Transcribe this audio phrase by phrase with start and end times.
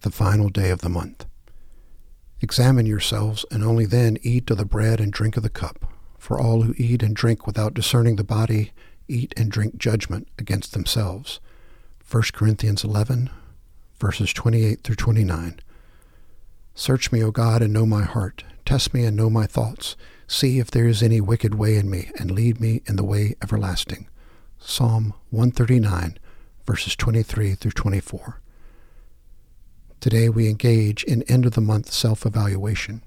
[0.00, 1.26] the final day of the month.
[2.40, 5.92] Examine yourselves, and only then eat of the bread and drink of the cup.
[6.18, 8.72] For all who eat and drink without discerning the body
[9.08, 11.40] eat and drink judgment against themselves.
[12.10, 13.30] 1 Corinthians 11,
[13.98, 15.60] verses 28 through 29.
[16.74, 18.44] Search me, O God, and know my heart.
[18.64, 19.96] Test me and know my thoughts.
[20.26, 23.34] See if there is any wicked way in me, and lead me in the way
[23.42, 24.08] everlasting.
[24.58, 26.18] Psalm 139,
[26.66, 28.40] verses 23 through 24.
[30.00, 33.02] Today we engage in end of the month self evaluation.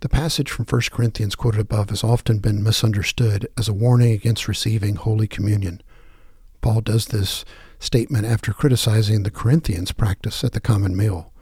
[0.00, 4.46] The passage from 1 Corinthians quoted above has often been misunderstood as a warning against
[4.46, 5.82] receiving Holy Communion.
[6.60, 7.46] Paul does this
[7.78, 11.32] statement after criticizing the Corinthians' practice at the common meal.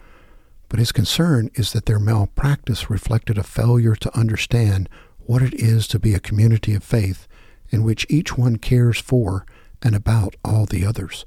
[0.69, 4.89] But his concern is that their malpractice reflected a failure to understand
[5.19, 7.27] what it is to be a community of faith
[7.71, 9.45] in which each one cares for
[9.83, 11.27] and about all the others.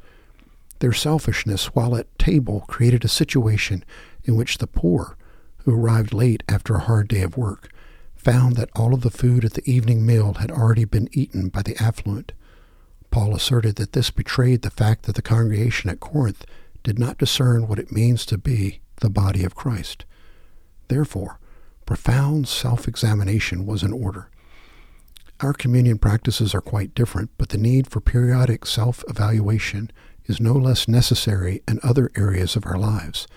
[0.79, 3.83] Their selfishness while at table created a situation
[4.23, 5.17] in which the poor,
[5.59, 7.69] who arrived late after a hard day of work,
[8.15, 11.61] found that all of the food at the evening meal had already been eaten by
[11.61, 12.31] the affluent.
[13.11, 16.43] Paul asserted that this betrayed the fact that the congregation at Corinth
[16.83, 20.05] did not discern what it means to be the body of Christ.
[20.87, 21.39] Therefore,
[21.85, 24.29] profound self examination was in order.
[25.39, 29.91] Our communion practices are quite different, but the need for periodic self evaluation
[30.27, 33.27] is no less necessary in other areas of our lives.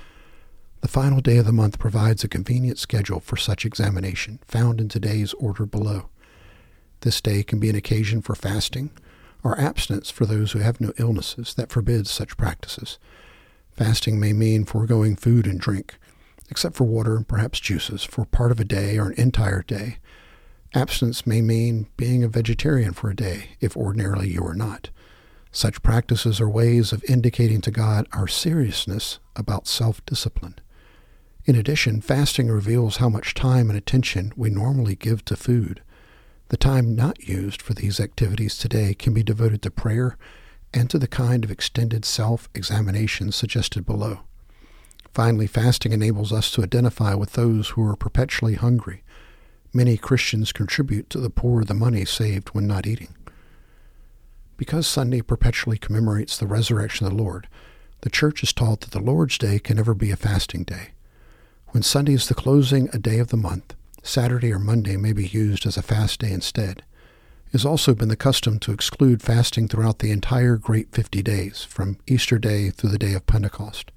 [0.80, 4.88] The final day of the month provides a convenient schedule for such examination, found in
[4.88, 6.08] today's order below.
[7.00, 8.90] This day can be an occasion for fasting
[9.42, 12.98] or abstinence for those who have no illnesses that forbids such practices.
[13.70, 15.96] Fasting may mean foregoing food and drink,
[16.50, 19.98] except for water and perhaps juices, for part of a day or an entire day.
[20.74, 24.90] Abstinence may mean being a vegetarian for a day, if ordinarily you are not.
[25.58, 30.54] Such practices are ways of indicating to God our seriousness about self discipline.
[31.46, 35.82] In addition, fasting reveals how much time and attention we normally give to food.
[36.50, 40.16] The time not used for these activities today can be devoted to prayer
[40.72, 44.20] and to the kind of extended self examination suggested below.
[45.12, 49.02] Finally, fasting enables us to identify with those who are perpetually hungry.
[49.72, 53.16] Many Christians contribute to the poor the money saved when not eating.
[54.58, 57.48] Because Sunday perpetually commemorates the resurrection of the Lord,
[58.00, 60.90] the Church is taught that the Lord's Day can never be a fasting day.
[61.68, 65.26] When Sunday is the closing a day of the month, Saturday or Monday may be
[65.26, 66.82] used as a fast day instead.
[67.46, 71.62] It has also been the custom to exclude fasting throughout the entire Great Fifty Days,
[71.62, 73.92] from Easter Day through the day of Pentecost.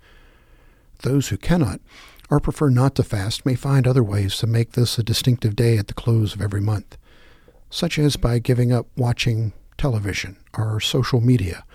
[1.01, 1.81] Those who cannot
[2.29, 5.77] or prefer not to fast may find other ways to make this a distinctive day
[5.77, 6.97] at the close of every month,
[7.71, 11.65] such as by giving up watching television or social media,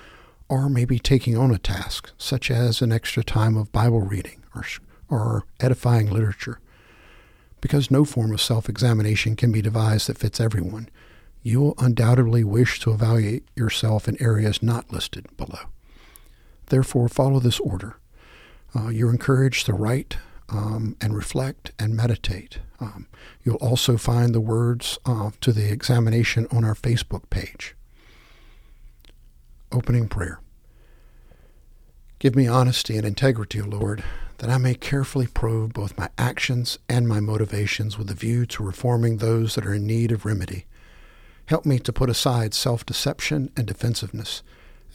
[0.49, 4.65] or maybe taking on a task, such as an extra time of Bible reading or,
[5.11, 6.61] or edifying literature.
[7.61, 10.89] Because no form of self examination can be devised that fits everyone,
[11.43, 15.67] you will undoubtedly wish to evaluate yourself in areas not listed below.
[16.67, 17.97] Therefore, follow this order.
[18.73, 20.17] Uh, you're encouraged to write
[20.49, 22.61] um, and reflect and meditate.
[22.79, 23.09] Um,
[23.43, 27.76] you'll also find the words uh, to the examination on our Facebook page.
[29.73, 30.41] Opening prayer.
[32.19, 34.03] Give me honesty and integrity, O Lord,
[34.39, 38.63] that I may carefully probe both my actions and my motivations with a view to
[38.63, 40.67] reforming those that are in need of remedy.
[41.47, 44.43] Help me to put aside self deception and defensiveness,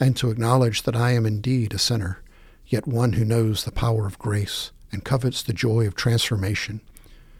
[0.00, 2.22] and to acknowledge that I am indeed a sinner,
[2.66, 6.80] yet one who knows the power of grace and covets the joy of transformation.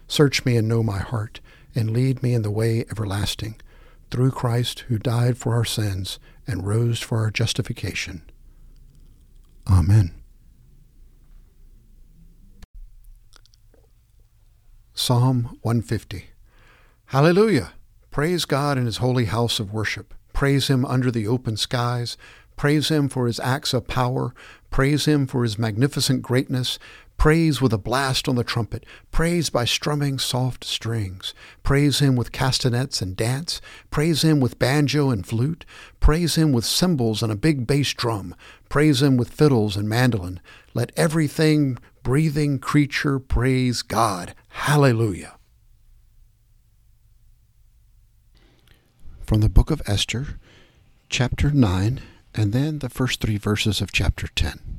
[0.07, 1.39] Search me and know my heart,
[1.75, 3.55] and lead me in the way everlasting,
[4.13, 8.21] through Christ who died for our sins and rose for our justification.
[9.67, 10.13] Amen.
[14.93, 16.25] Psalm 150
[17.05, 17.73] Hallelujah!
[18.11, 20.13] Praise God in his holy house of worship.
[20.31, 22.15] Praise him under the open skies.
[22.55, 24.35] Praise him for his acts of power.
[24.69, 26.77] Praise him for his magnificent greatness.
[27.17, 28.85] Praise with a blast on the trumpet.
[29.11, 31.33] Praise by strumming soft strings.
[31.63, 33.61] Praise him with castanets and dance.
[33.89, 35.65] Praise him with banjo and flute.
[35.99, 38.35] Praise him with cymbals and a big bass drum.
[38.67, 40.41] Praise him with fiddles and mandolin.
[40.73, 44.35] Let everything breathing creature praise God.
[44.49, 45.37] Hallelujah.
[49.21, 50.39] From the book of Esther,
[51.09, 52.01] chapter 9,
[52.35, 54.72] and then the first three verses of chapter 10.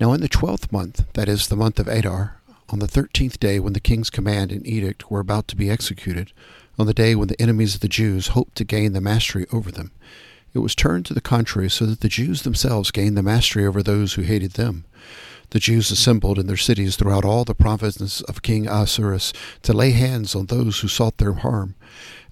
[0.00, 3.60] Now in the twelfth month, that is, the month of Adar, on the thirteenth day
[3.60, 6.32] when the king's command and edict were about to be executed,
[6.78, 9.70] on the day when the enemies of the Jews hoped to gain the mastery over
[9.70, 9.90] them,
[10.54, 13.82] it was turned to the contrary so that the Jews themselves gained the mastery over
[13.82, 14.86] those who hated them.
[15.50, 19.90] the Jews assembled in their cities throughout all the provinces of King Ahasuerus to lay
[19.90, 21.74] hands on those who sought their harm,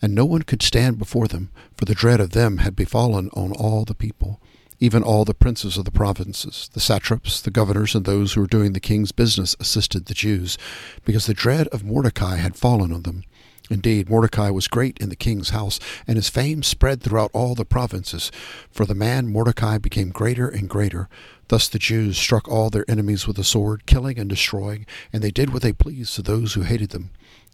[0.01, 3.53] and no one could stand before them, for the dread of them had befallen on
[3.53, 4.41] all the people.
[4.81, 8.47] Even all the princes of the provinces, the satraps, the governors, and those who were
[8.47, 10.57] doing the king's business assisted the Jews,
[11.05, 13.25] because the dread of Mordecai had fallen on them.
[13.71, 17.65] Indeed, Mordecai was great in the king's house, and his fame spread throughout all the
[17.65, 18.31] provinces.
[18.71, 21.09] For the man Mordecai became greater and greater.
[21.49, 25.31] Thus the Jews struck all their enemies with the sword, killing and destroying, and they
[25.31, 27.11] did what they pleased to those who hated them.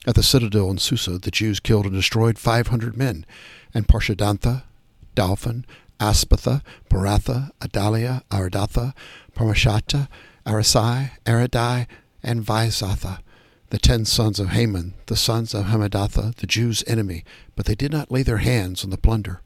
[0.06, 3.24] At the citadel in Susa, the Jews killed and destroyed five hundred men,
[3.72, 4.64] and Parshandatha,
[5.16, 5.64] Dalphon,
[6.00, 8.94] Aspatha, Paratha, Adalia, Aridatha,
[9.34, 10.08] Parmashata,
[10.46, 11.86] Arisai, Aridai,
[12.22, 13.20] and Vaizatha,
[13.70, 17.24] the ten sons of Haman, the sons of Hammedatha, the Jews' enemy,
[17.56, 19.40] but they did not lay their hands on the plunder.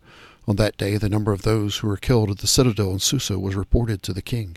[0.47, 3.39] On that day the number of those who were killed at the citadel in Susa
[3.39, 4.57] was reported to the king.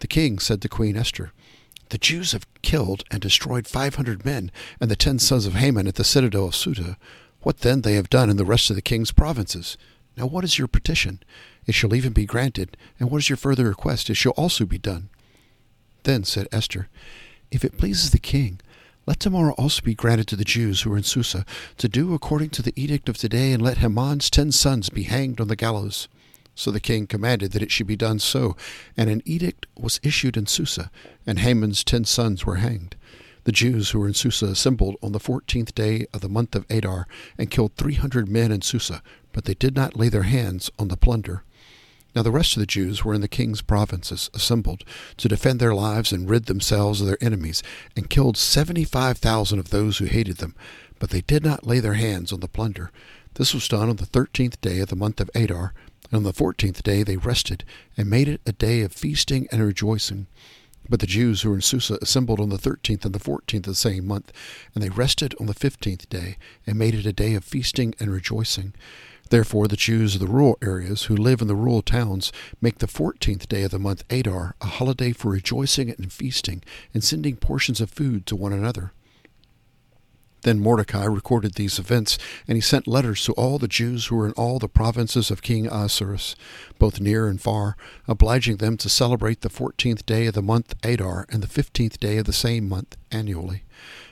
[0.00, 1.32] The king said to Queen Esther,
[1.88, 4.50] The Jews have killed and destroyed five hundred men,
[4.80, 6.98] and the ten sons of Haman at the citadel of Susa.
[7.42, 9.78] What then they have done in the rest of the king's provinces?
[10.20, 11.22] Now what is your petition?
[11.64, 12.76] It shall even be granted.
[12.98, 14.10] And what is your further request?
[14.10, 15.08] It shall also be done.
[16.02, 16.88] Then said Esther,
[17.50, 18.60] If it pleases the king,
[19.06, 21.46] let tomorrow also be granted to the Jews who are in Susa
[21.78, 25.40] to do according to the edict of today, and let Haman's ten sons be hanged
[25.40, 26.06] on the gallows.
[26.54, 28.58] So the king commanded that it should be done so,
[28.98, 30.90] and an edict was issued in Susa,
[31.26, 32.94] and Haman's ten sons were hanged.
[33.44, 36.66] The Jews who were in Susa assembled on the fourteenth day of the month of
[36.68, 37.06] Adar,
[37.38, 39.02] and killed three hundred men in Susa,
[39.32, 41.44] but they did not lay their hands on the plunder.
[42.14, 44.84] Now the rest of the Jews were in the king's provinces, assembled
[45.16, 47.62] to defend their lives and rid themselves of their enemies,
[47.94, 50.56] and killed seventy five thousand of those who hated them,
[50.98, 52.90] but they did not lay their hands on the plunder.
[53.34, 55.72] This was done on the thirteenth day of the month of Adar,
[56.10, 57.64] and on the fourteenth day they rested,
[57.96, 60.26] and made it a day of feasting and rejoicing.
[60.88, 63.74] But the Jews who were in Susa assembled on the thirteenth and the fourteenth of
[63.74, 64.32] the same month,
[64.74, 68.10] and they rested on the fifteenth day, and made it a day of feasting and
[68.10, 68.74] rejoicing.
[69.30, 72.88] Therefore, the Jews of the rural areas who live in the rural towns make the
[72.88, 76.62] fourteenth day of the month Adar a holiday for rejoicing and feasting
[76.92, 78.92] and sending portions of food to one another.
[80.42, 82.18] Then Mordecai recorded these events,
[82.48, 85.42] and he sent letters to all the Jews who were in all the provinces of
[85.42, 86.34] King Ahasuerus,
[86.78, 87.76] both near and far,
[88.08, 92.16] obliging them to celebrate the fourteenth day of the month Adar and the fifteenth day
[92.16, 93.64] of the same month annually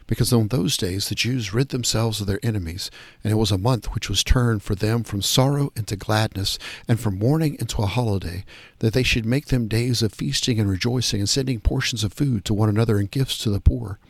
[0.09, 2.91] because on those days the Jews rid themselves of their enemies,
[3.23, 6.59] and it was a month which was turned for them from sorrow into gladness,
[6.89, 8.45] and from mourning into a holiday,
[8.81, 12.45] that they should make them days of feasting and rejoicing, and sending portions of food
[12.47, 14.01] to one another and gifts to the poor.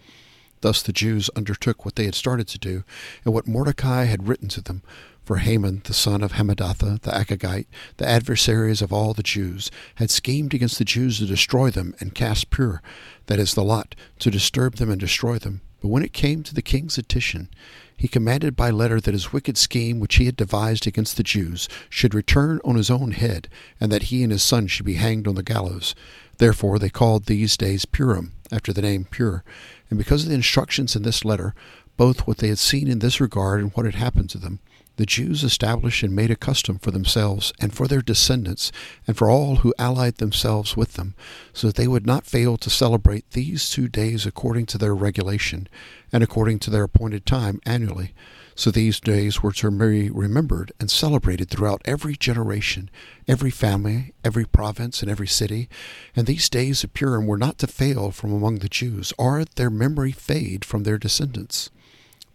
[0.61, 2.85] Thus the Jews undertook what they had started to do,
[3.25, 4.83] and what Mordecai had written to them.
[5.25, 7.67] For Haman, the son of Hammedatha, the Agagite,
[7.99, 12.15] the adversaries of all the Jews, had schemed against the Jews to destroy them and
[12.15, 12.81] cast Pur,
[13.27, 15.61] that is the lot, to disturb them and destroy them.
[15.81, 17.49] But when it came to the king's petition,
[17.97, 21.69] he commanded by letter that his wicked scheme which he had devised against the Jews
[21.89, 23.49] should return on his own head,
[23.81, 25.95] and that he and his son should be hanged on the gallows.
[26.39, 29.43] Therefore they called these days Purim, after the name Pur.
[29.91, 31.55] And because of the instructions in this letter,
[31.97, 34.61] both what they had seen in this regard and what had happened to them,
[34.99, 38.73] the Jews established and made a custom for themselves and for their descendants
[39.07, 41.15] and for all who allied themselves with them,
[41.53, 45.69] so that they would not fail to celebrate these two days according to their regulation
[46.13, 48.13] and according to their appointed time annually.
[48.57, 52.91] So these days were to be remembered and celebrated throughout every generation,
[53.29, 55.69] every family, every province, and every city.
[56.17, 59.71] And these days of Purim were not to fail from among the Jews, or their
[59.71, 61.71] memory fade from their descendants.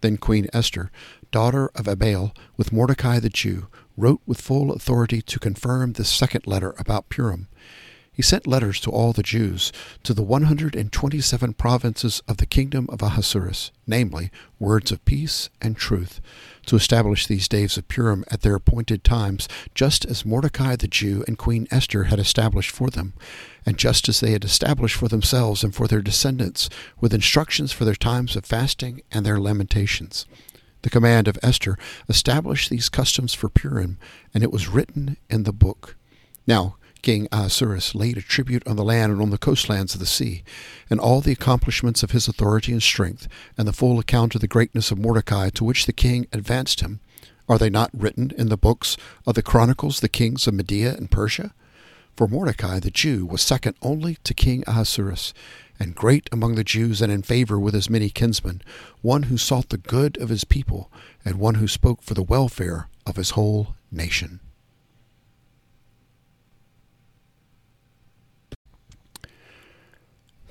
[0.04, 0.90] Then Queen Esther
[1.30, 6.46] daughter of Abihail, with Mordecai the Jew, wrote with full authority to confirm this second
[6.46, 7.48] letter about Purim.
[8.14, 9.72] He sent letters to all the Jews,
[10.04, 14.30] to the 127 provinces of the kingdom of Ahasuerus, namely,
[14.60, 16.20] words of peace and truth,
[16.66, 21.24] to establish these days of Purim at their appointed times, just as Mordecai the Jew
[21.26, 23.14] and Queen Esther had established for them,
[23.66, 27.84] and just as they had established for themselves and for their descendants, with instructions for
[27.84, 30.24] their times of fasting and their lamentations.
[30.82, 31.76] The command of Esther
[32.08, 33.98] established these customs for Purim,
[34.32, 35.96] and it was written in the book.
[36.46, 40.06] Now, King Ahasuerus laid a tribute on the land and on the coastlands of the
[40.06, 40.42] sea,
[40.88, 44.48] and all the accomplishments of his authority and strength, and the full account of the
[44.48, 47.00] greatness of Mordecai to which the king advanced him.
[47.46, 48.96] Are they not written in the books
[49.26, 51.52] of the chronicles the kings of Media and Persia?
[52.16, 55.34] For Mordecai the Jew was second only to King Ahasuerus,
[55.78, 58.62] and great among the Jews and in favor with his many kinsmen,
[59.02, 60.90] one who sought the good of his people,
[61.22, 64.40] and one who spoke for the welfare of his whole nation.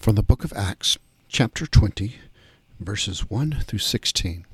[0.03, 0.97] From the book of Acts,
[1.29, 2.17] chapter 20,
[2.77, 4.45] verses 1 through 16.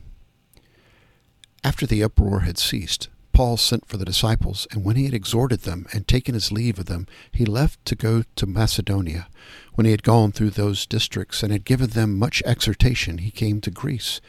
[1.64, 5.62] After the uproar had ceased, Paul sent for the disciples, and when he had exhorted
[5.62, 9.28] them and taken his leave of them, he left to go to Macedonia.
[9.74, 13.60] When he had gone through those districts and had given them much exhortation, he came
[13.62, 14.22] to Greece.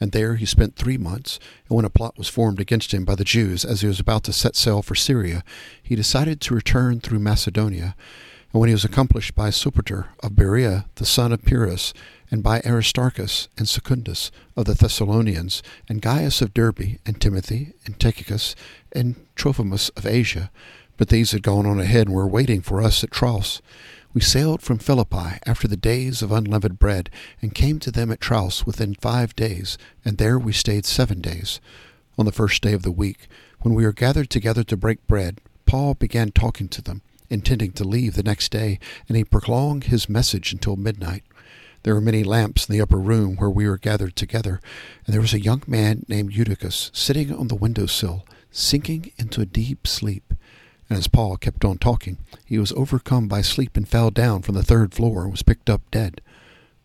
[0.00, 3.16] And there he spent three months, and when a plot was formed against him by
[3.16, 5.42] the Jews as he was about to set sail for Syria,
[5.82, 7.96] he decided to return through Macedonia.
[8.52, 11.92] And when he was accomplished by Sopater of Berea, the son of Pyrrhus,
[12.30, 18.00] and by Aristarchus and Secundus of the Thessalonians, and Gaius of Derbe, and Timothy, and
[18.00, 18.54] Tychicus,
[18.92, 20.50] and Trophimus of Asia,
[20.96, 23.60] but these had gone on ahead and were waiting for us at Troas.
[24.14, 27.10] We sailed from Philippi after the days of unleavened bread,
[27.42, 29.76] and came to them at Troas within five days,
[30.06, 31.60] and there we stayed seven days.
[32.16, 33.28] On the first day of the week,
[33.60, 37.84] when we were gathered together to break bread, Paul began talking to them intending to
[37.84, 41.24] leave the next day, and he prolonged his message until midnight.
[41.82, 44.60] There were many lamps in the upper room where we were gathered together,
[45.06, 49.40] and there was a young man named Eutychus sitting on the window sill, sinking into
[49.40, 50.34] a deep sleep.
[50.90, 54.54] And as Paul kept on talking, he was overcome by sleep and fell down from
[54.54, 56.20] the third floor and was picked up dead.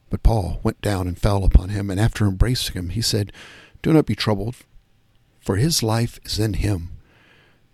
[0.09, 3.31] But Paul went down and fell upon him, and after embracing him, he said,
[3.81, 4.57] Do not be troubled,
[5.41, 6.89] for his life is in him.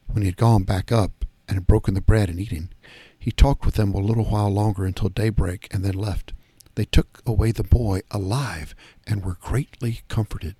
[0.08, 1.19] When he had gone back up,
[1.50, 2.72] and had broken the bread and eaten.
[3.18, 6.32] He talked with them a little while longer until daybreak and then left.
[6.76, 8.74] They took away the boy alive
[9.06, 10.56] and were greatly comforted.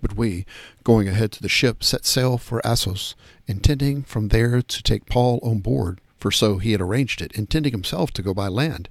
[0.00, 0.46] But we,
[0.84, 3.16] going ahead to the ship, set sail for Assos,
[3.46, 7.72] intending from there to take Paul on board, for so he had arranged it, intending
[7.72, 8.88] himself to go by land.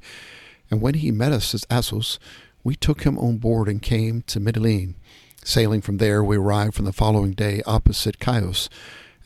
[0.69, 2.19] And when he met us at Assos,
[2.63, 4.95] we took him on board and came to Mytilene.
[5.45, 8.69] Sailing from there, we arrived from the following day opposite Chios.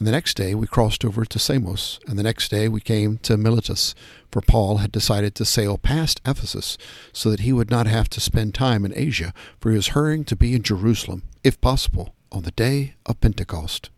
[0.01, 3.19] And the next day we crossed over to Samos, and the next day we came
[3.19, 3.93] to Miletus,
[4.31, 6.75] for Paul had decided to sail past Ephesus
[7.13, 10.23] so that he would not have to spend time in Asia, for he was hurrying
[10.23, 13.91] to be in Jerusalem, if possible, on the day of Pentecost.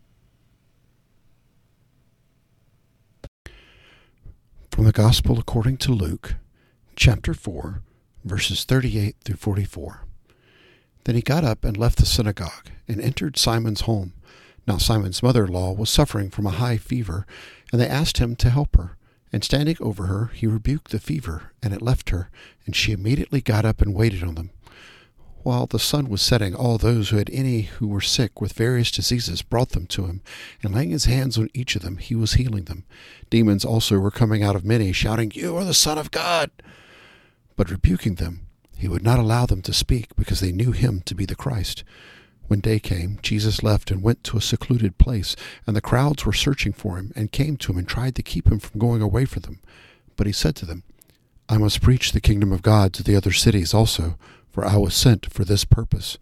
[4.70, 6.34] From the Gospel according to Luke,
[6.96, 7.80] chapter 4,
[8.26, 10.04] verses 38 through 44.
[11.04, 14.12] Then he got up and left the synagogue and entered Simon's home.
[14.66, 17.26] Now Simon's mother in law was suffering from a high fever,
[17.72, 18.96] and they asked him to help her.
[19.32, 22.30] And standing over her, he rebuked the fever, and it left her,
[22.66, 24.50] and she immediately got up and waited on them.
[25.42, 28.90] While the sun was setting, all those who had any who were sick with various
[28.90, 30.22] diseases brought them to him,
[30.62, 32.84] and laying his hands on each of them, he was healing them.
[33.28, 36.50] Demons also were coming out of many, shouting, You are the Son of God!
[37.56, 41.14] But rebuking them, he would not allow them to speak, because they knew him to
[41.14, 41.84] be the Christ.
[42.46, 45.34] When day came, Jesus left and went to a secluded place,
[45.66, 48.48] and the crowds were searching for him, and came to him and tried to keep
[48.48, 49.60] him from going away from them.
[50.16, 50.82] But he said to them,
[51.48, 54.16] I must preach the kingdom of God to the other cities also,
[54.50, 56.18] for I was sent for this purpose.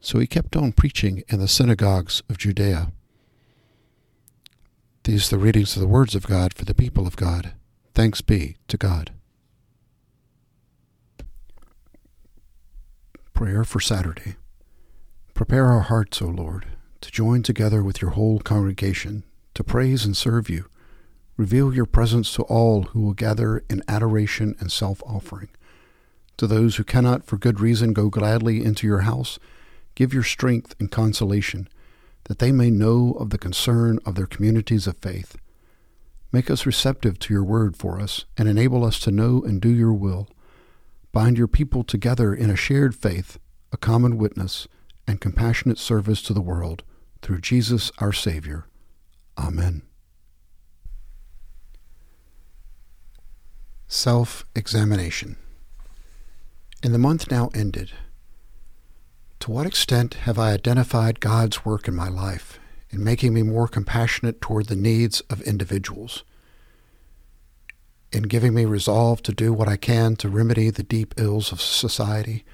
[0.00, 2.92] So he kept on preaching in the synagogues of Judea.
[5.04, 7.52] These are the readings of the words of God for the people of God.
[7.94, 9.12] Thanks be to God.
[13.32, 14.36] Prayer for Saturday.
[15.34, 16.64] Prepare our hearts, O Lord,
[17.00, 19.24] to join together with your whole congregation,
[19.54, 20.66] to praise and serve you.
[21.36, 25.48] Reveal your presence to all who will gather in adoration and self offering.
[26.36, 29.40] To those who cannot for good reason go gladly into your house,
[29.96, 31.68] give your strength and consolation,
[32.24, 35.36] that they may know of the concern of their communities of faith.
[36.30, 39.68] Make us receptive to your word for us, and enable us to know and do
[39.68, 40.28] your will.
[41.10, 43.40] Bind your people together in a shared faith,
[43.72, 44.68] a common witness,
[45.06, 46.82] and compassionate service to the world
[47.22, 48.66] through Jesus our Savior.
[49.38, 49.82] Amen.
[53.88, 55.36] Self examination.
[56.82, 57.92] In the month now ended,
[59.40, 62.58] to what extent have I identified God's work in my life
[62.90, 66.24] in making me more compassionate toward the needs of individuals?
[68.12, 71.60] In giving me resolve to do what I can to remedy the deep ills of
[71.60, 72.44] society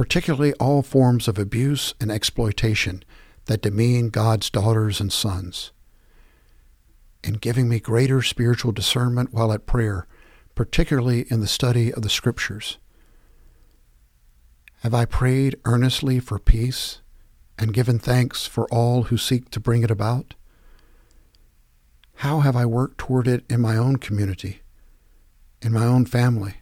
[0.00, 3.04] particularly all forms of abuse and exploitation
[3.44, 5.72] that demean God's daughters and sons,
[7.22, 10.06] and giving me greater spiritual discernment while at prayer,
[10.54, 12.78] particularly in the study of the Scriptures.
[14.84, 17.02] Have I prayed earnestly for peace
[17.58, 20.32] and given thanks for all who seek to bring it about?
[22.14, 24.62] How have I worked toward it in my own community,
[25.60, 26.59] in my own family?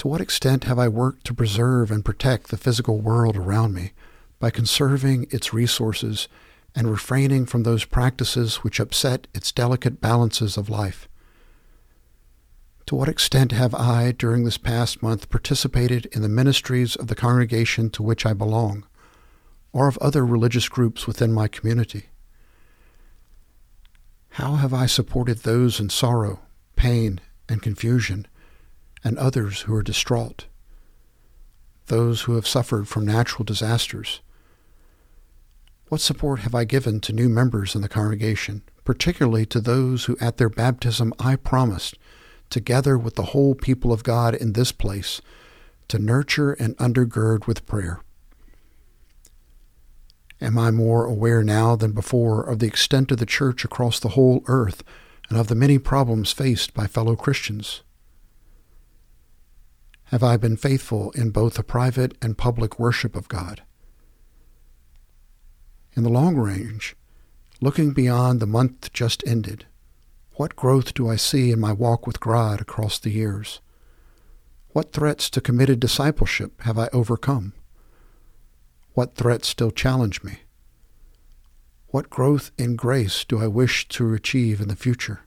[0.00, 3.92] To what extent have I worked to preserve and protect the physical world around me
[4.38, 6.26] by conserving its resources
[6.74, 11.06] and refraining from those practices which upset its delicate balances of life?
[12.86, 17.14] To what extent have I, during this past month, participated in the ministries of the
[17.14, 18.86] congregation to which I belong,
[19.70, 22.06] or of other religious groups within my community?
[24.30, 26.40] How have I supported those in sorrow,
[26.74, 28.26] pain, and confusion,
[29.02, 30.46] and others who are distraught?
[31.86, 34.20] Those who have suffered from natural disasters?
[35.88, 40.16] What support have I given to new members in the congregation, particularly to those who
[40.20, 41.98] at their baptism I promised,
[42.48, 45.20] together with the whole people of God in this place,
[45.88, 48.00] to nurture and undergird with prayer?
[50.40, 54.10] Am I more aware now than before of the extent of the church across the
[54.10, 54.82] whole earth
[55.28, 57.82] and of the many problems faced by fellow Christians?
[60.10, 63.62] Have I been faithful in both the private and public worship of God?
[65.92, 66.96] In the long range,
[67.60, 69.66] looking beyond the month just ended,
[70.32, 73.60] what growth do I see in my walk with God across the years?
[74.70, 77.52] What threats to committed discipleship have I overcome?
[78.94, 80.40] What threats still challenge me?
[81.90, 85.20] What growth in grace do I wish to achieve in the future?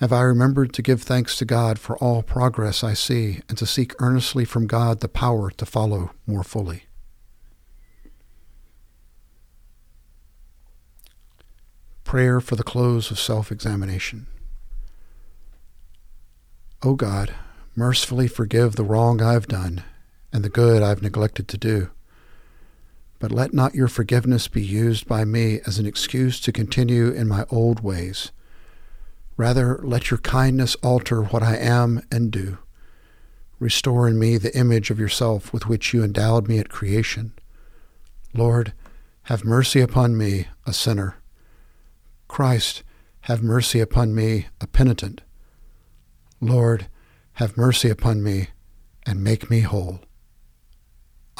[0.00, 3.66] Have I remembered to give thanks to God for all progress I see and to
[3.66, 6.84] seek earnestly from God the power to follow more fully?
[12.02, 14.26] Prayer for the close of self examination.
[16.82, 17.34] O God,
[17.76, 19.84] mercifully forgive the wrong I've done
[20.32, 21.90] and the good I've neglected to do.
[23.18, 27.28] But let not your forgiveness be used by me as an excuse to continue in
[27.28, 28.32] my old ways.
[29.40, 32.58] Rather, let your kindness alter what I am and do.
[33.58, 37.32] Restore in me the image of yourself with which you endowed me at creation.
[38.34, 38.74] Lord,
[39.22, 41.16] have mercy upon me, a sinner.
[42.28, 42.82] Christ,
[43.22, 45.22] have mercy upon me, a penitent.
[46.42, 46.88] Lord,
[47.36, 48.48] have mercy upon me,
[49.06, 50.00] and make me whole.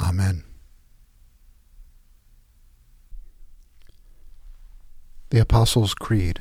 [0.03, 0.45] Amen.
[5.29, 6.41] The Apostles' Creed.